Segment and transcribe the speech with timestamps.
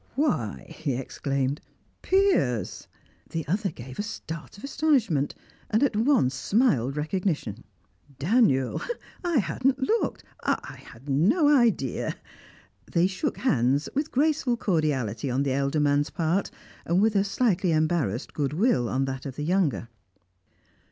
[0.15, 1.61] "Why," he exclaimed,
[2.01, 2.87] "Piers!"
[3.29, 5.35] The other gave a start of astonishment,
[5.69, 7.65] and at once smiled recognition.
[8.17, 8.81] "Daniel!
[9.23, 12.15] I hadn't looked I had no idea"
[12.93, 16.49] They shook hands, with graceful cordiality on the elder man's part,
[16.87, 19.87] with a slightly embarrassed goodwill on that of the younger.